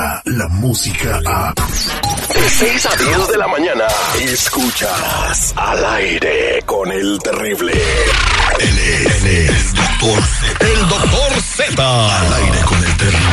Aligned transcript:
llega 0.00 0.22
la 0.24 0.48
música 0.48 1.20
a... 1.26 1.54
De 1.54 2.48
6 2.48 2.86
a 2.86 2.96
10 2.96 3.28
de 3.28 3.36
la 3.36 3.48
mañana, 3.48 3.84
escuchas 4.20 5.52
al 5.56 5.84
aire 5.84 6.62
con 6.64 6.90
el 6.90 7.18
terrible. 7.18 7.72
Él 7.72 8.78
es, 8.78 9.24
él 9.24 9.26
es 9.26 9.74
Doctor 9.74 10.22
Z. 10.22 10.66
El 10.66 10.88
doctor 10.88 11.42
Z. 11.42 12.20
Al 12.20 12.32
aire 12.32 12.58
con 12.64 12.78
el 12.78 12.96
terrible. 12.96 13.28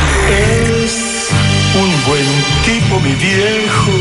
Es 0.84 1.28
un 1.74 2.04
buen 2.06 2.26
tipo, 2.64 3.00
mi 3.00 3.14
viejo. 3.14 3.92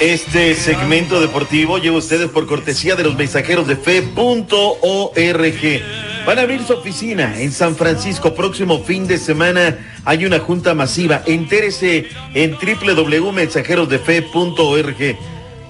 Este 0.00 0.54
segmento 0.54 1.20
deportivo 1.20 1.78
lleva 1.78 1.96
a 1.96 2.00
ustedes 2.00 2.28
por 2.28 2.46
cortesía 2.46 2.94
de 2.94 3.04
los 3.04 3.16
mensajeros 3.16 3.66
de 3.66 3.76
fe.org. 3.76 5.16
Van 6.26 6.38
a 6.40 6.42
abrir 6.42 6.62
su 6.64 6.72
oficina 6.72 7.40
en 7.40 7.52
San 7.52 7.76
Francisco. 7.76 8.34
Próximo 8.34 8.82
fin 8.82 9.06
de 9.06 9.16
semana 9.16 9.78
hay 10.04 10.26
una 10.26 10.40
junta 10.40 10.74
masiva. 10.74 11.22
Entérese 11.24 12.08
en 12.34 12.56
www.mensajerosdefe.org. 12.56 15.16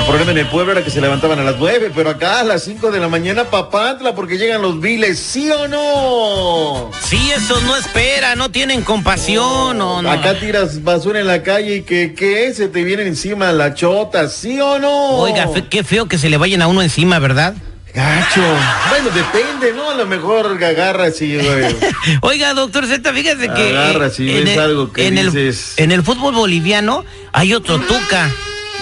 El 0.01 0.07
problema 0.07 0.31
en 0.31 0.37
el 0.39 0.47
pueblo 0.47 0.71
era 0.73 0.83
que 0.83 0.89
se 0.89 0.99
levantaban 0.99 1.39
a 1.39 1.43
las 1.43 1.55
9, 1.57 1.91
pero 1.95 2.09
acá 2.09 2.41
a 2.41 2.43
las 2.43 2.63
5 2.63 2.91
de 2.91 2.99
la 2.99 3.07
mañana, 3.07 3.45
papantla, 3.45 4.13
porque 4.13 4.37
llegan 4.37 4.61
los 4.61 4.81
viles, 4.81 5.17
¿sí 5.19 5.49
o 5.51 5.67
no? 5.69 6.91
Sí, 7.01 7.31
eso 7.33 7.61
no 7.61 7.77
espera, 7.77 8.35
no 8.35 8.49
tienen 8.51 8.81
compasión, 8.81 9.77
no, 9.77 10.01
no. 10.01 10.11
Acá 10.11 10.37
tiras 10.37 10.83
basura 10.83 11.19
en 11.21 11.27
la 11.27 11.43
calle 11.43 11.77
y 11.77 11.81
que, 11.83 12.13
¿qué? 12.13 12.53
Se 12.53 12.67
te 12.67 12.83
viene 12.83 13.03
encima 13.03 13.51
la 13.53 13.73
chota, 13.73 14.27
¿sí 14.27 14.59
o 14.59 14.79
no? 14.79 15.11
Oiga, 15.19 15.47
fe- 15.47 15.67
qué 15.69 15.83
feo 15.83 16.07
que 16.07 16.17
se 16.17 16.29
le 16.29 16.35
vayan 16.37 16.61
a 16.61 16.67
uno 16.67 16.81
encima, 16.81 17.19
¿verdad? 17.19 17.53
Gacho. 17.93 18.41
Bueno, 18.89 19.09
depende, 19.13 19.71
¿no? 19.73 19.91
A 19.91 19.95
lo 19.95 20.07
mejor 20.07 20.57
agarra 20.61 21.09
güey. 21.09 21.75
Oiga, 22.21 22.53
doctor 22.53 22.85
Z, 22.87 23.13
fíjese 23.13 23.47
que. 23.53 23.77
Agarra, 23.77 24.09
si 24.09 24.25
ves 24.25 24.49
el- 24.49 24.59
algo 24.59 24.91
que 24.91 25.07
en 25.07 25.17
el, 25.17 25.55
en 25.77 25.91
el 25.91 26.03
fútbol 26.03 26.33
boliviano 26.33 27.05
hay 27.31 27.53
otro 27.53 27.77
Tuca. 27.79 28.29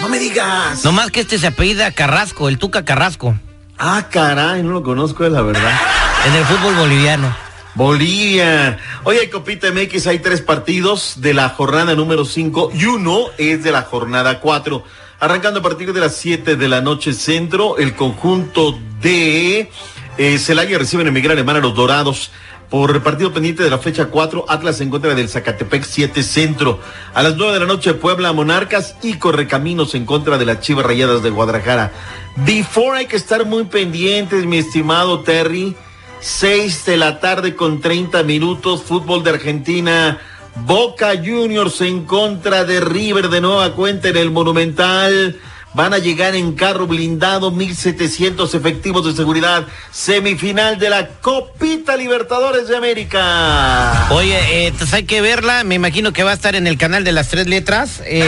No 0.02 0.10
me 0.10 0.20
digas. 0.20 0.84
Nomás 0.84 1.12
que 1.12 1.22
este 1.22 1.38
se 1.38 1.48
apellida 1.48 1.92
Carrasco, 1.92 2.50
el 2.50 2.58
Tuca 2.58 2.86
Carrasco. 2.86 3.36
Ah, 3.78 4.08
caray, 4.10 4.64
no 4.64 4.72
lo 4.72 4.84
conozco, 4.84 5.26
es 5.26 5.32
la 5.32 5.42
verdad. 5.42 5.80
En 6.28 6.36
el 6.36 6.44
fútbol 6.44 6.76
boliviano. 6.76 7.34
Bolivia. 7.76 8.78
Hoy 9.06 9.16
hay 9.16 9.30
Copita 9.30 9.72
MX, 9.72 10.08
hay 10.08 10.20
tres 10.20 10.42
partidos 10.42 11.22
de 11.22 11.34
la 11.34 11.48
jornada 11.48 11.96
número 11.96 12.26
5 12.26 12.72
y 12.74 12.84
uno 12.84 13.28
es 13.38 13.64
de 13.64 13.72
la 13.72 13.84
jornada 13.84 14.42
4. 14.42 14.84
Arrancando 15.22 15.62
a 15.62 15.64
partir 15.64 15.94
de 15.94 16.02
las 16.02 16.16
7 16.16 16.58
de 16.58 16.68
la 16.68 16.82
noche 16.82 17.14
centro, 17.14 17.78
el 17.78 17.96
conjunto 17.96 18.78
de 19.02 19.72
eh, 20.18 20.38
Celaya 20.40 20.78
reciben 20.78 21.08
en 21.08 21.14
Miguel 21.14 21.32
Alemán 21.32 21.56
a 21.56 21.60
los 21.60 21.74
Dorados. 21.74 22.32
Por 22.70 23.02
partido 23.02 23.34
pendiente 23.34 23.64
de 23.64 23.72
la 23.72 23.80
fecha 23.80 24.06
4, 24.06 24.46
Atlas 24.48 24.80
en 24.80 24.92
contra 24.92 25.16
del 25.16 25.28
Zacatepec 25.28 25.84
7 25.84 26.22
Centro. 26.22 26.80
A 27.16 27.24
las 27.24 27.36
9 27.36 27.54
de 27.54 27.60
la 27.62 27.66
noche, 27.66 27.96
Puebla 27.96 28.32
Monarcas 28.32 28.96
y 29.02 29.14
Correcaminos 29.16 29.96
en 29.96 30.06
contra 30.06 30.38
de 30.38 30.46
las 30.46 30.60
Chivas 30.60 30.86
Rayadas 30.86 31.24
de 31.24 31.32
Guadalajara. 31.32 31.92
Before 32.36 33.00
hay 33.00 33.08
que 33.08 33.16
estar 33.16 33.46
muy 33.46 33.64
pendientes, 33.64 34.46
mi 34.46 34.58
estimado 34.58 35.22
Terry. 35.22 35.76
6 36.20 36.86
de 36.86 36.98
la 36.98 37.20
tarde 37.20 37.56
con 37.56 37.82
30 37.82 38.22
minutos, 38.24 38.84
fútbol 38.84 39.24
de 39.24 39.32
Argentina. 39.32 40.20
Boca 40.66 41.14
Juniors 41.16 41.82
en 41.82 42.06
contra 42.06 42.66
de 42.66 42.82
River 42.82 43.30
de 43.30 43.42
nueva 43.42 43.74
cuenta 43.74 44.10
en 44.10 44.18
el 44.18 44.30
Monumental. 44.30 45.40
Van 45.76 45.94
a 45.94 46.00
llegar 46.00 46.36
en 46.36 46.54
carro 46.54 46.88
blindado, 46.88 47.52
1700 47.52 48.56
efectivos 48.56 49.06
de 49.06 49.14
seguridad. 49.14 49.68
Semifinal 49.92 50.80
de 50.80 50.90
la 50.90 51.08
Copita 51.22 51.96
Libertadores 51.96 52.68
de 52.68 52.76
América. 52.76 54.08
Oye, 54.10 54.68
eh, 54.68 54.74
hay 54.92 55.04
que 55.04 55.22
verla. 55.22 55.64
Me 55.64 55.76
imagino 55.76 56.12
que 56.12 56.24
va 56.24 56.32
a 56.32 56.34
estar 56.34 56.56
en 56.56 56.66
el 56.66 56.78
canal 56.80 57.04
de 57.04 57.12
las 57.12 57.28
tres 57.30 57.46
letras 57.46 58.02
eh, 58.06 58.24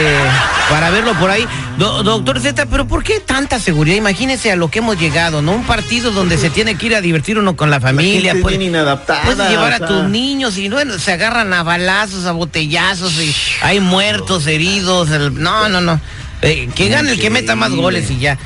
para 0.70 0.90
verlo 0.90 1.14
por 1.14 1.30
ahí. 1.30 1.44
Do- 1.78 2.04
doctor 2.04 2.38
Z, 2.40 2.66
pero 2.66 2.86
¿por 2.86 3.02
qué 3.02 3.18
tanta 3.18 3.58
seguridad? 3.58 3.96
Imagínese 3.96 4.52
a 4.52 4.56
lo 4.56 4.70
que 4.70 4.78
hemos 4.78 4.96
llegado, 5.00 5.42
¿no? 5.42 5.52
Un 5.52 5.64
partido 5.64 6.12
donde 6.12 6.38
se 6.38 6.48
tiene 6.48 6.76
que 6.78 6.86
ir 6.86 6.94
a 6.94 7.00
divertir 7.00 7.38
uno 7.38 7.56
con 7.56 7.70
la 7.70 7.80
familia. 7.80 8.32
es 8.34 8.40
puede- 8.40 8.62
inadaptada, 8.64 9.24
Puedes 9.24 9.48
llevar 9.50 9.80
o 9.80 9.84
a 9.84 9.88
tus 9.88 10.04
niños 10.04 10.58
y 10.58 10.68
bueno, 10.68 10.96
se 10.98 11.10
agarran 11.12 11.52
a 11.52 11.64
balazos, 11.64 12.24
a 12.26 12.30
botellazos 12.32 13.14
y 13.14 13.34
hay 13.62 13.80
muertos, 13.80 14.46
heridos. 14.46 15.10
el- 15.10 15.42
no, 15.42 15.68
no, 15.68 15.80
no. 15.80 16.00
Eh, 16.42 16.68
que 16.74 16.88
gane 16.88 17.12
el 17.12 17.20
que 17.20 17.30
meta 17.30 17.54
más 17.54 17.72
goles 17.72 18.10
y 18.10 18.18
ya. 18.18 18.36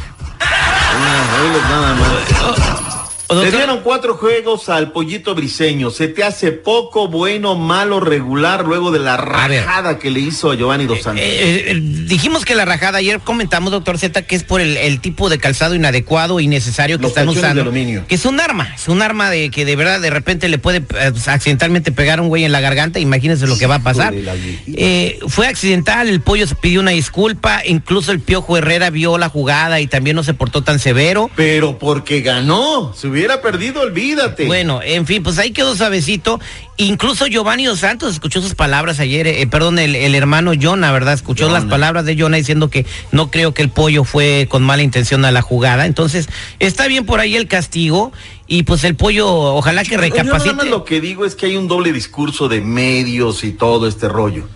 Ah, 0.41 1.41
oílos 1.43 1.63
nada 1.63 1.95
más. 1.95 2.86
Le 3.29 3.51
dieron 3.51 3.81
cuatro 3.81 4.15
juegos 4.15 4.69
al 4.69 4.93
pollito 4.93 5.35
briseño. 5.35 5.91
¿Se 5.91 6.07
te 6.07 6.23
hace 6.23 6.53
poco, 6.53 7.09
bueno, 7.09 7.57
malo, 7.57 7.99
regular 7.99 8.65
luego 8.65 8.93
de 8.93 9.01
la 9.01 9.17
ver. 9.17 9.65
rajada 9.65 9.99
que 9.99 10.11
le 10.11 10.21
hizo 10.21 10.53
a 10.53 10.55
Giovanni 10.55 10.87
Dos 10.87 11.03
Santos? 11.03 11.25
Eh, 11.25 11.73
eh, 11.73 11.81
dijimos 11.81 12.45
que 12.45 12.55
la 12.55 12.65
rajada, 12.65 12.99
ayer 12.99 13.19
comentamos, 13.21 13.73
doctor 13.73 13.99
Z, 13.99 14.23
que 14.23 14.37
es 14.37 14.45
por 14.45 14.61
el, 14.61 14.77
el 14.77 15.01
tipo 15.01 15.29
de 15.29 15.39
calzado 15.39 15.75
inadecuado, 15.75 16.39
innecesario 16.39 16.99
que 16.99 17.03
Los 17.03 17.11
están 17.11 17.29
usando. 17.29 17.55
de 17.57 17.61
aluminio. 17.63 18.05
Que 18.07 18.15
es 18.15 18.25
un 18.27 18.39
arma, 18.39 18.73
es 18.75 18.87
un 18.87 19.03
arma 19.03 19.29
de 19.29 19.51
que 19.51 19.65
de 19.65 19.75
verdad 19.75 20.01
de 20.01 20.11
repente 20.11 20.49
le 20.49 20.59
puede 20.59 20.79
eh, 20.79 21.13
accidentalmente 21.27 21.91
pegar 21.91 22.21
a 22.21 22.23
un 22.23 22.29
güey 22.29 22.45
en 22.45 22.53
la 22.53 22.61
garganta, 22.61 23.01
imagínense 23.01 23.47
lo 23.49 23.59
que 23.59 23.67
va 23.67 23.77
a 23.77 23.83
pasar. 23.83 24.15
Eh, 24.15 25.19
fue 25.27 25.49
accidental, 25.49 26.09
el 26.09 26.21
pollo 26.21 26.47
se 26.47 26.55
pidió 26.55 26.81
una 26.81 26.93
disculpa, 26.93 27.63
incluso 27.67 28.13
el 28.13 28.21
Piojo 28.21 28.57
Herrera 28.57 28.91
vio 28.91 29.19
la 29.19 29.29
jugada 29.29 29.81
y 29.81 29.89
también 29.89 30.15
no 30.15 30.23
se 30.23 30.35
portó 30.35 30.63
tan 30.63 30.79
severo. 30.79 31.29
Pero 31.35 31.79
porque 31.79 32.21
ganó. 32.21 32.95
Hubiera 33.19 33.41
perdido, 33.41 33.81
olvídate. 33.81 34.47
Bueno, 34.47 34.81
en 34.83 35.07
fin, 35.07 35.23
pues 35.23 35.39
ahí 35.39 35.51
quedó 35.51 35.75
suavecito. 35.75 36.41
Incluso 36.77 37.27
Giovanni 37.27 37.65
Dos 37.65 37.81
Santos 37.81 38.13
escuchó 38.13 38.43
sus 38.43 38.55
palabras 38.55 39.01
ayer, 39.01 39.27
eh, 39.27 39.47
perdón, 39.47 39.79
el, 39.79 39.97
el 39.97 40.15
hermano 40.15 40.53
Jonah, 40.61 40.93
¿verdad? 40.93 41.15
Escuchó 41.15 41.49
las 41.49 41.65
palabras 41.65 42.05
de 42.05 42.19
Jonah 42.19 42.37
diciendo 42.37 42.69
que 42.69 42.85
no 43.13 43.31
creo 43.31 43.55
que 43.55 43.63
el 43.63 43.71
pollo 43.71 44.05
fue 44.05 44.47
con 44.51 44.63
mala 44.63 44.83
intención 44.83 45.25
a 45.25 45.31
la 45.33 45.43
jugada. 45.43 45.87
Entonces, 45.87 46.29
está 46.59 46.87
bien 46.87 47.07
por 47.07 47.21
ahí 47.21 47.37
el 47.37 47.49
castigo 47.49 48.13
y 48.47 48.65
pues 48.65 48.85
el 48.85 48.95
pollo, 48.95 49.27
ojalá 49.29 49.83
que 49.83 49.91
Yo 49.91 49.97
nada 49.97 50.09
recapacite. 50.09 50.55
más 50.55 50.67
lo 50.67 50.85
que 50.85 51.01
digo 51.01 51.25
es 51.25 51.35
que 51.35 51.47
hay 51.47 51.57
un 51.57 51.69
doble 51.69 51.93
discurso 51.93 52.49
de 52.49 52.61
medios 52.61 53.43
y 53.45 53.53
todo 53.53 53.89
este 53.89 54.09
rollo. 54.09 54.47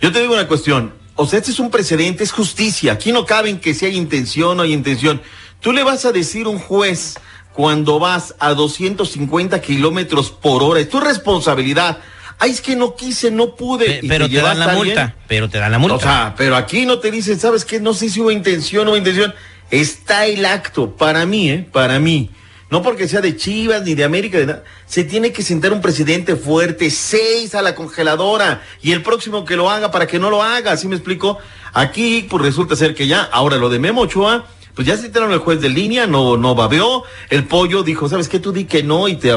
Yo 0.00 0.12
te 0.12 0.20
digo 0.20 0.34
una 0.34 0.46
cuestión. 0.46 0.92
O 1.16 1.26
sea, 1.26 1.38
este 1.38 1.50
es 1.50 1.58
un 1.58 1.70
precedente, 1.70 2.22
es 2.22 2.30
justicia. 2.30 2.92
Aquí 2.92 3.10
no 3.10 3.24
caben 3.24 3.58
que 3.58 3.72
si 3.74 3.86
hay 3.86 3.96
intención 3.96 4.50
o 4.50 4.54
no 4.56 4.62
hay 4.62 4.72
intención. 4.72 5.22
Tú 5.60 5.72
le 5.72 5.82
vas 5.82 6.04
a 6.04 6.12
decir 6.12 6.46
a 6.46 6.50
un 6.50 6.58
juez 6.58 7.14
cuando 7.56 7.98
vas 7.98 8.34
a 8.38 8.52
250 8.54 9.60
kilómetros 9.62 10.30
por 10.30 10.62
hora, 10.62 10.78
es 10.80 10.88
tu 10.90 11.00
responsabilidad. 11.00 11.98
Ay, 12.38 12.50
es 12.50 12.60
que 12.60 12.76
no 12.76 12.94
quise, 12.94 13.30
no 13.30 13.56
pude. 13.56 13.86
Pe- 13.86 14.00
pero 14.06 14.28
te, 14.28 14.36
dan 14.36 14.58
la 14.58 14.68
multa, 14.74 15.14
pero 15.26 15.48
te 15.48 15.58
dan 15.58 15.72
la 15.72 15.78
multa. 15.78 15.96
O 15.96 16.00
sea, 16.00 16.34
pero 16.36 16.54
aquí 16.54 16.84
no 16.84 16.98
te 16.98 17.10
dicen, 17.10 17.40
¿sabes 17.40 17.64
qué? 17.64 17.80
No 17.80 17.94
sé 17.94 18.10
si 18.10 18.20
hubo 18.20 18.30
intención 18.30 18.86
o 18.86 18.90
hubo 18.90 18.98
intención. 18.98 19.34
Está 19.70 20.26
el 20.26 20.44
acto, 20.44 20.94
para 20.96 21.24
mí, 21.24 21.50
¿eh? 21.50 21.66
Para 21.72 21.98
mí. 21.98 22.30
No 22.68 22.82
porque 22.82 23.08
sea 23.08 23.20
de 23.20 23.36
Chivas 23.36 23.84
ni 23.84 23.94
de 23.94 24.04
América, 24.04 24.38
de 24.38 24.46
nada. 24.46 24.64
Se 24.86 25.04
tiene 25.04 25.32
que 25.32 25.42
sentar 25.42 25.72
un 25.72 25.80
presidente 25.80 26.36
fuerte, 26.36 26.90
seis 26.90 27.54
a 27.54 27.62
la 27.62 27.74
congeladora, 27.74 28.62
y 28.82 28.92
el 28.92 29.02
próximo 29.02 29.44
que 29.44 29.56
lo 29.56 29.70
haga 29.70 29.90
para 29.90 30.06
que 30.06 30.18
no 30.18 30.28
lo 30.30 30.42
haga, 30.42 30.72
¿así 30.72 30.88
me 30.88 30.96
explico? 30.96 31.38
Aquí, 31.72 32.26
pues 32.28 32.42
resulta 32.42 32.76
ser 32.76 32.94
que 32.94 33.06
ya, 33.06 33.22
ahora 33.22 33.56
lo 33.56 33.70
de 33.70 33.78
Memo 33.78 34.02
Ochoa, 34.02 34.46
pues 34.76 34.86
ya 34.86 34.96
citaron 34.98 35.32
al 35.32 35.38
juez 35.38 35.62
de 35.62 35.70
línea, 35.70 36.06
no, 36.06 36.36
no 36.36 36.54
babeó. 36.54 37.02
El 37.30 37.44
pollo 37.44 37.82
dijo, 37.82 38.10
¿sabes 38.10 38.28
qué? 38.28 38.38
Tú 38.38 38.52
di 38.52 38.66
que 38.66 38.82
no 38.82 39.08
y 39.08 39.16
te, 39.16 39.30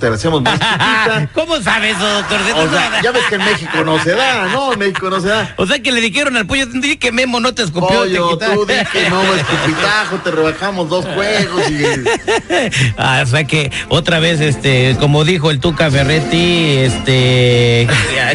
te 0.00 0.06
hacemos 0.08 0.40
más 0.40 0.54
chiquita. 0.54 1.28
¿Cómo 1.34 1.60
sabe 1.60 1.90
eso, 1.90 2.00
doctor? 2.08 2.40
Z? 2.46 2.56
O 2.64 2.70
sea, 2.70 3.02
ya 3.02 3.12
ves 3.12 3.22
que 3.28 3.34
en 3.34 3.44
México 3.44 3.84
no 3.84 4.02
se 4.02 4.12
da, 4.12 4.46
¿no? 4.46 4.72
En 4.72 4.78
México 4.78 5.10
no 5.10 5.20
se 5.20 5.28
da. 5.28 5.54
O 5.58 5.66
sea, 5.66 5.80
que 5.82 5.92
le 5.92 6.00
dijeron 6.00 6.34
al 6.38 6.46
pollo, 6.46 6.64
di 6.64 6.96
que 6.96 7.12
Memo 7.12 7.40
no 7.40 7.52
te 7.54 7.62
escupió. 7.62 7.88
te 8.04 8.16
Pollo, 8.16 8.30
quita- 8.38 8.54
tú 8.54 8.64
di 8.64 8.74
que 8.90 9.10
no, 9.10 9.22
escupitajo, 9.34 10.16
te 10.24 10.30
rebajamos 10.30 10.88
dos 10.88 11.04
juegos 11.04 11.70
y... 11.70 11.76
Ah, 12.96 13.20
o 13.22 13.26
sea 13.26 13.44
que 13.44 13.70
otra 13.90 14.18
vez, 14.18 14.40
este, 14.40 14.96
como 14.98 15.24
dijo 15.24 15.50
el 15.50 15.60
Tuca 15.60 15.90
Ferretti, 15.90 16.76
este, 16.78 17.86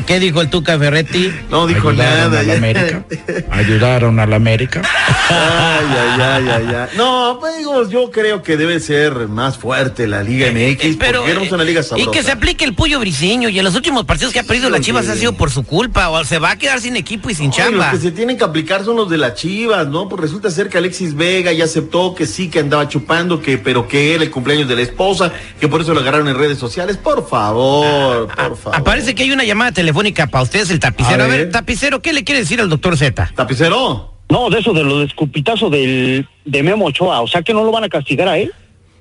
¿qué 0.05 0.19
dijo 0.19 0.41
el 0.41 0.49
Tuca 0.49 0.77
Ferretti? 0.77 1.31
No 1.49 1.65
dijo 1.65 1.89
ayudaron 1.89 2.31
nada. 2.31 2.39
a 2.39 2.43
la 2.43 2.53
ya. 2.53 2.57
América. 2.57 3.03
Ayudaron 3.49 4.19
a 4.19 4.25
la 4.27 4.35
América. 4.35 4.81
Ay, 5.29 5.85
ay, 5.97 6.21
ay, 6.21 6.49
ay, 6.55 6.65
ay. 6.75 6.87
No, 6.97 7.37
pues 7.39 7.57
digo, 7.57 7.87
yo 7.89 8.11
creo 8.11 8.41
que 8.43 8.57
debe 8.57 8.79
ser 8.79 9.27
más 9.27 9.57
fuerte 9.57 10.07
la 10.07 10.23
Liga 10.23 10.47
MX, 10.51 10.83
Eh, 10.85 10.95
pero, 10.99 11.19
porque 11.19 11.31
éramos 11.31 11.51
una 11.51 11.63
liga 11.63 11.81
y 11.81 11.83
sabrosa. 11.83 12.11
que 12.11 12.23
se 12.23 12.31
aplique 12.31 12.65
el 12.65 12.73
pollo 12.75 12.99
briseño 12.99 13.49
y 13.49 13.57
en 13.59 13.65
los 13.65 13.75
últimos 13.75 14.05
partidos 14.05 14.33
que 14.33 14.39
ha 14.39 14.43
perdido 14.43 14.69
la 14.69 14.77
Oye. 14.77 14.85
Chivas 14.85 15.07
ha 15.07 15.15
sido 15.15 15.33
por 15.33 15.51
su 15.51 15.63
culpa 15.63 16.09
o 16.09 16.23
se 16.23 16.39
va 16.39 16.51
a 16.51 16.55
quedar 16.57 16.81
sin 16.81 16.95
equipo 16.95 17.29
y 17.29 17.35
sin 17.35 17.47
Ay, 17.51 17.57
chamba. 17.57 17.91
Los 17.91 17.99
que 18.01 18.07
se 18.07 18.11
tienen 18.11 18.37
que 18.37 18.43
aplicar 18.43 18.83
son 18.85 18.95
los 18.97 19.09
de 19.09 19.17
las 19.17 19.35
Chivas, 19.35 19.87
¿no? 19.87 20.07
Pues 20.09 20.21
resulta 20.21 20.49
ser 20.51 20.69
que 20.69 20.77
Alexis 20.77 21.15
Vega 21.15 21.51
ya 21.51 21.65
aceptó 21.65 22.13
que 22.15 22.25
sí, 22.25 22.49
que 22.49 22.59
andaba 22.59 22.87
chupando, 22.87 23.41
que 23.41 23.57
pero 23.57 23.87
que 23.87 24.13
era 24.15 24.23
el 24.23 24.31
cumpleaños 24.31 24.67
de 24.67 24.75
la 24.75 24.81
esposa, 24.81 25.31
que 25.59 25.67
por 25.67 25.81
eso 25.81 25.93
lo 25.93 25.99
agarraron 26.01 26.27
en 26.27 26.37
redes 26.37 26.57
sociales. 26.57 26.97
Por 26.97 27.27
favor, 27.27 28.27
por 28.27 28.57
favor. 28.57 28.75
Aparece 28.79 29.15
que 29.15 29.23
hay 29.23 29.31
una 29.31 29.43
llamada 29.43 29.71
telefónica 29.71 30.27
para 30.27 30.43
ustedes, 30.43 30.69
el 30.69 30.79
tapicero. 30.79 31.23
A 31.23 31.27
ver. 31.27 31.49
tapicero, 31.51 32.01
¿qué 32.01 32.13
le 32.13 32.23
quiere 32.23 32.41
decir 32.41 32.59
al 32.61 32.69
doctor 32.69 32.97
Z? 32.97 33.31
¿Tapicero? 33.35 34.10
No, 34.31 34.49
de 34.49 34.59
eso, 34.59 34.71
de 34.73 34.83
lo 34.83 34.99
de 34.99 35.05
escupitazo 35.05 35.69
del, 35.69 36.25
de 36.45 36.63
Memo 36.63 36.85
Ochoa. 36.85 37.19
O 37.21 37.27
sea 37.27 37.41
que 37.41 37.53
no 37.53 37.63
lo 37.65 37.71
van 37.71 37.83
a 37.83 37.89
castigar 37.89 38.27
a 38.29 38.37
él. 38.37 38.53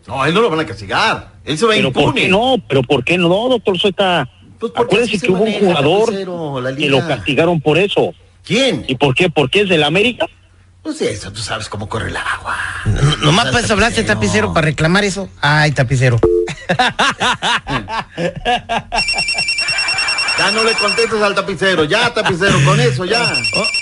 No, 0.06 0.22
a 0.22 0.28
él 0.28 0.34
no 0.34 0.40
lo 0.40 0.50
van 0.50 0.60
a 0.60 0.66
castigar. 0.66 1.34
Él 1.44 1.56
se 1.56 1.66
va 1.66 1.72
Pero 1.74 1.92
¿por 1.92 2.02
impune. 2.02 2.22
qué 2.22 2.28
no? 2.28 2.56
Pero 2.68 2.82
¿por 2.82 3.04
qué 3.04 3.16
no, 3.16 3.28
doctor 3.48 3.78
Sueta? 3.78 4.28
Pues 4.58 4.72
porque 4.74 4.96
Acuérdese 4.96 5.12
así 5.12 5.18
se 5.20 5.26
que 5.26 5.32
hubo 5.32 5.44
un 5.44 5.52
jugador 5.52 6.76
que 6.76 6.88
lo 6.88 7.06
castigaron 7.06 7.60
por 7.60 7.78
eso. 7.78 8.12
¿Quién? 8.44 8.84
¿Y 8.88 8.96
por 8.96 9.14
qué? 9.14 9.30
¿Por 9.30 9.48
qué 9.50 9.60
es 9.62 9.68
del 9.68 9.84
América? 9.84 10.26
Pues 10.82 11.00
eso, 11.02 11.30
tú 11.30 11.40
sabes 11.40 11.68
cómo 11.68 11.88
corre 11.88 12.08
el 12.08 12.16
agua. 12.16 12.56
No- 12.86 13.02
no- 13.02 13.16
Nomás 13.18 13.46
para 13.50 13.60
eso 13.60 13.74
hablaste, 13.74 14.02
tapicero, 14.02 14.52
para 14.52 14.64
reclamar 14.66 15.04
eso. 15.04 15.28
Ay, 15.40 15.70
tapicero. 15.72 16.18
Ya 20.40 20.50
no 20.52 20.64
le 20.64 20.72
contestes 20.72 21.20
al 21.20 21.34
tapicero, 21.34 21.84
ya 21.84 22.14
tapicero, 22.14 22.58
con 22.64 22.80
eso 22.80 23.04
ya. 23.04 23.30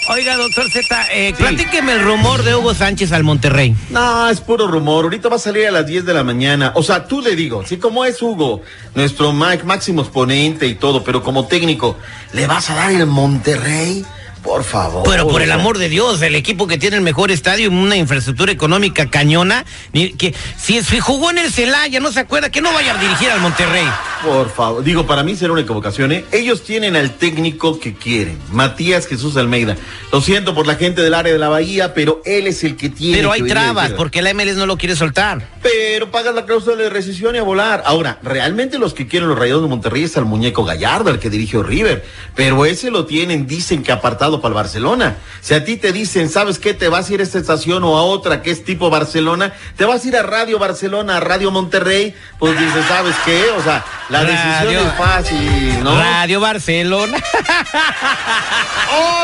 O- 0.09 0.13
oiga, 0.15 0.37
doctor 0.37 0.69
Z, 0.69 1.07
eh, 1.13 1.33
platíqueme 1.39 1.93
el 1.93 2.03
rumor 2.03 2.43
de 2.43 2.57
Hugo 2.57 2.75
Sánchez 2.75 3.13
al 3.13 3.23
Monterrey. 3.23 3.77
No, 3.91 4.29
es 4.29 4.41
puro 4.41 4.67
rumor. 4.67 5.05
Ahorita 5.05 5.29
va 5.29 5.37
a 5.37 5.39
salir 5.39 5.69
a 5.69 5.71
las 5.71 5.87
10 5.87 6.05
de 6.05 6.13
la 6.15 6.25
mañana. 6.25 6.73
O 6.75 6.83
sea, 6.83 7.07
tú 7.07 7.21
le 7.21 7.37
digo, 7.37 7.65
sí, 7.65 7.77
como 7.77 8.05
es 8.05 8.21
Hugo, 8.21 8.63
nuestro 8.97 9.33
Mike, 9.33 9.63
máximo 9.63 10.03
exponente 10.03 10.67
y 10.67 10.75
todo, 10.75 11.05
pero 11.05 11.23
como 11.23 11.47
técnico, 11.47 11.97
¿le 12.33 12.49
vas 12.49 12.69
a 12.71 12.75
dar 12.75 12.91
el 12.91 13.07
Monterrey? 13.07 14.05
Por 14.43 14.65
favor. 14.65 15.03
Pero 15.05 15.29
por 15.29 15.43
el 15.43 15.53
amor 15.53 15.79
de 15.79 15.89
Dios, 15.89 16.23
el 16.23 16.35
equipo 16.35 16.67
que 16.67 16.79
tiene 16.79 16.97
el 16.97 17.03
mejor 17.03 17.31
estadio 17.31 17.65
y 17.65 17.69
una 17.69 17.97
infraestructura 17.97 18.53
económica 18.53 19.11
cañona, 19.11 19.65
que 19.93 20.35
si, 20.57 20.83
si 20.83 21.01
jugó 21.01 21.31
en 21.31 21.39
el 21.39 21.53
Celaya, 21.53 22.01
no 22.01 22.13
se 22.13 22.21
acuerda 22.21 22.51
que 22.51 22.61
no 22.61 22.73
vaya 22.73 22.95
a 22.95 22.99
dirigir 22.99 23.31
al 23.31 23.41
Monterrey. 23.41 23.87
Por 24.25 24.51
favor, 24.51 24.83
digo, 24.83 25.07
para 25.07 25.23
mí 25.23 25.37
será 25.37 25.53
una 25.53 25.63
equivocación, 25.63 26.13
¿eh? 26.13 26.25
Ellos 26.33 26.65
tienen 26.65 26.97
al 26.97 27.13
técnico 27.13 27.79
que 27.79 27.95
quieren, 27.95 28.39
Matías 28.51 29.07
Jesús 29.07 29.37
Almeida. 29.37 29.77
Lo 30.13 30.21
siento 30.21 30.55
por 30.55 30.67
la 30.67 30.75
gente 30.75 31.03
del 31.03 31.15
área 31.15 31.33
de 31.33 31.39
la 31.39 31.49
Bahía, 31.49 31.95
pero 31.95 32.21
él 32.25 32.47
es 32.47 32.65
el 32.65 32.77
que 32.77 32.89
tiene. 32.89 33.17
Pero 33.17 33.33
hay 33.33 33.43
trabas, 33.43 33.93
porque 33.93 34.23
la 34.23 34.35
MLS 34.35 34.57
no 34.57 34.67
lo 34.67 34.77
quiere 34.77 34.97
soltar. 34.97 35.47
Pero 35.63 36.11
pagas 36.11 36.35
la 36.35 36.47
cláusula 36.47 36.77
de 36.77 36.91
rescisión 36.91 37.35
y 37.37 37.39
a 37.39 37.43
volar. 37.43 37.83
Ahora, 37.87 38.19
realmente 38.23 38.79
los 38.79 38.95
que 38.95 39.07
quieren 39.07 39.29
los 39.29 39.39
rayados 39.39 39.63
de 39.63 39.69
Monterrey 39.69 40.05
es 40.05 40.17
al 40.17 40.25
muñeco 40.25 40.65
Gallardo, 40.65 41.11
el 41.11 41.19
que 41.19 41.31
dirigió 41.31 41.63
River. 41.63 42.05
Pero 42.35 42.65
ese 42.67 42.91
lo 42.91 43.07
tienen, 43.07 43.47
dicen 43.47 43.83
que 43.83 43.93
apartado 43.93 44.28
para 44.37 44.49
el 44.49 44.55
Barcelona. 44.55 45.17
Si 45.41 45.55
a 45.55 45.65
ti 45.65 45.77
te 45.77 45.93
dicen, 45.93 46.29
¿sabes 46.29 46.59
qué? 46.59 46.75
Te 46.75 46.89
vas 46.89 47.09
a 47.09 47.15
ir 47.15 47.21
a 47.21 47.23
esta 47.23 47.39
estación 47.39 47.83
o 47.85 47.97
a 47.97 48.03
otra 48.03 48.43
que 48.43 48.51
es 48.51 48.65
tipo 48.65 48.91
Barcelona, 48.91 49.55
te 49.77 49.85
vas 49.85 50.05
a 50.05 50.09
ir 50.09 50.17
a 50.17 50.23
Radio 50.23 50.59
Barcelona, 50.59 51.17
a 51.17 51.21
Radio 51.21 51.51
Monterrey, 51.51 52.15
pues 52.39 52.59
dices, 52.59 52.85
¿sabes 52.87 53.15
qué? 53.25 53.45
O 53.57 53.63
sea, 53.63 53.85
la 54.11 54.25
decisión 54.25 54.87
es 54.87 54.93
fácil, 54.95 55.83
¿no? 55.83 55.99
Radio 55.99 56.41
Barcelona. 56.41 57.19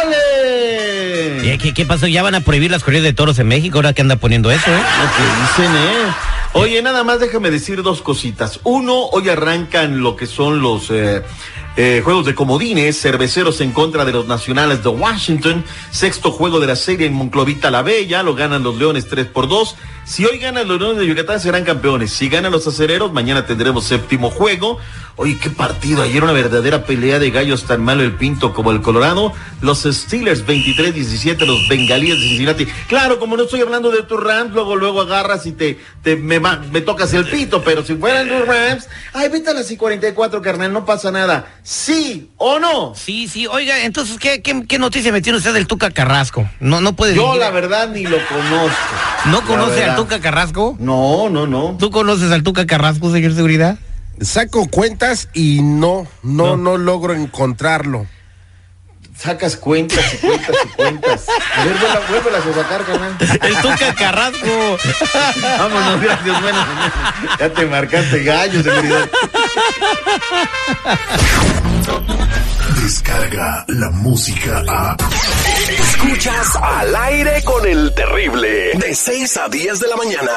¡Ole! 0.02 1.54
¿Y 1.54 1.58
¿Qué, 1.58 1.74
qué 1.74 1.84
pasó? 1.84 2.06
Ya 2.06 2.22
van 2.22 2.34
a 2.34 2.40
prohibir 2.40 2.70
las 2.70 2.82
corridas 2.82 3.04
de 3.04 3.12
toros 3.12 3.38
en 3.38 3.48
México, 3.48 3.78
ahora 3.78 3.92
que 3.92 4.02
anda 4.02 4.16
poniendo 4.16 4.50
eso, 4.50 4.70
¿eh? 4.70 4.78
Lo 4.78 5.10
que 5.16 5.62
dicen, 5.62 5.76
¿eh? 5.76 6.14
Oye, 6.56 6.80
nada 6.82 7.02
más 7.02 7.18
déjame 7.18 7.50
decir 7.50 7.82
dos 7.82 8.00
cositas. 8.00 8.60
Uno, 8.62 9.06
hoy 9.06 9.28
arrancan 9.28 10.00
lo 10.02 10.14
que 10.14 10.26
son 10.26 10.62
los 10.62 10.88
eh, 10.90 11.24
eh, 11.76 12.02
juegos 12.04 12.24
de 12.24 12.36
comodines, 12.36 13.00
cerveceros 13.00 13.60
en 13.60 13.72
contra 13.72 14.04
de 14.04 14.12
los 14.12 14.28
nacionales 14.28 14.82
de 14.84 14.90
Washington. 14.90 15.64
Sexto 15.90 16.30
juego 16.30 16.60
de 16.60 16.68
la 16.68 16.76
serie 16.76 17.06
en 17.06 17.14
Monclovita 17.14 17.70
la 17.70 17.82
Bella, 17.82 18.22
lo 18.22 18.34
ganan 18.34 18.62
los 18.62 18.76
Leones 18.76 19.08
3 19.08 19.26
por 19.26 19.48
2. 19.48 19.74
Si 20.04 20.24
hoy 20.24 20.38
ganan 20.38 20.68
los 20.68 20.78
Leones 20.78 20.98
de 20.98 21.06
Yucatán 21.06 21.40
serán 21.40 21.64
campeones. 21.64 22.12
Si 22.12 22.28
ganan 22.28 22.52
los 22.52 22.66
acereros, 22.66 23.12
mañana 23.12 23.46
tendremos 23.46 23.84
séptimo 23.84 24.30
juego. 24.30 24.78
Oye, 25.16 25.38
qué 25.38 25.48
partido. 25.48 26.02
Ayer 26.02 26.24
una 26.24 26.32
verdadera 26.32 26.84
pelea 26.84 27.20
de 27.20 27.30
gallos 27.30 27.64
tan 27.64 27.84
malo 27.84 28.02
el 28.02 28.14
Pinto 28.14 28.52
como 28.52 28.72
el 28.72 28.82
Colorado. 28.82 29.32
Los 29.60 29.84
Steelers 29.84 30.44
23-17, 30.44 31.46
los 31.46 31.68
Bengalíes 31.68 32.18
de 32.18 32.26
Cincinnati. 32.26 32.66
Claro, 32.88 33.20
como 33.20 33.36
no 33.36 33.44
estoy 33.44 33.60
hablando 33.60 33.92
de 33.92 34.02
tus 34.02 34.20
Rams, 34.20 34.52
luego 34.52 34.74
luego 34.74 35.02
agarras 35.02 35.46
y 35.46 35.52
te, 35.52 35.78
te 36.02 36.16
me, 36.16 36.40
me 36.40 36.80
tocas 36.80 37.14
el 37.14 37.26
pito. 37.26 37.62
Pero 37.62 37.84
si 37.84 37.94
fueran 37.94 38.28
tus 38.28 38.44
Rams, 38.44 38.88
ay, 39.12 39.28
vete 39.28 39.50
a 39.50 39.54
las 39.54 39.70
y 39.70 39.76
44, 39.76 40.42
carnal, 40.42 40.72
no 40.72 40.84
pasa 40.84 41.12
nada. 41.12 41.46
¿Sí 41.62 42.30
o 42.36 42.58
no? 42.58 42.94
Sí, 42.96 43.28
sí. 43.28 43.46
Oiga, 43.46 43.84
entonces, 43.84 44.18
¿qué, 44.18 44.42
qué, 44.42 44.64
qué 44.66 44.78
noticia 44.80 45.12
me 45.12 45.22
tiene 45.22 45.38
usted 45.38 45.54
del 45.54 45.68
Tuca 45.68 45.92
Carrasco? 45.92 46.50
No, 46.58 46.80
no 46.80 46.96
puede 46.96 47.14
Yo 47.14 47.36
la 47.36 47.50
verdad 47.50 47.88
ni 47.88 48.02
lo 48.02 48.18
conozco. 48.26 48.94
¿No 49.26 49.42
conoce 49.42 49.84
al 49.84 49.94
Tuca 49.94 50.20
Carrasco? 50.20 50.76
No, 50.80 51.30
no, 51.30 51.46
no. 51.46 51.76
¿Tú 51.78 51.92
conoces 51.92 52.32
al 52.32 52.42
Tuca 52.42 52.66
Carrasco, 52.66 53.12
señor 53.12 53.32
Seguridad? 53.34 53.78
Saco 54.20 54.68
cuentas 54.68 55.28
y 55.34 55.60
no, 55.62 56.06
no, 56.22 56.56
no, 56.56 56.76
logro 56.78 57.14
encontrarlo. 57.14 58.06
Sacas 59.16 59.56
cuentas 59.56 60.14
y 60.14 60.16
cuentas 60.18 60.56
y 60.64 60.68
cuentas. 60.70 61.26
A 61.56 61.64
ver, 61.64 61.76
vuélvelas 62.08 62.46
a 62.46 62.54
sacar, 62.54 62.84
carnal. 62.84 63.16
El 63.20 63.56
Tuca 63.56 63.94
Carrasco. 63.94 64.76
Vámonos, 65.42 66.00
gracias, 66.00 66.42
bueno. 66.42 66.66
Ya 67.38 67.52
te 67.52 67.66
marcaste 67.66 68.24
gallo, 68.24 68.62
seguridad. 68.62 69.08
Descarga 72.82 73.64
la 73.68 73.90
música 73.90 74.62
a. 74.68 74.96
Escuchas 75.68 76.56
al 76.60 76.96
aire 76.96 77.42
con 77.44 77.66
el 77.66 77.94
terrible. 77.94 78.72
De 78.74 78.94
6 78.94 79.36
a 79.36 79.48
10 79.48 79.80
de 79.80 79.88
la 79.88 79.96
mañana. 79.96 80.32